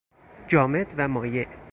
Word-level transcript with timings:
جامد 0.47 0.93
و 0.97 1.01
مایع 1.07 1.47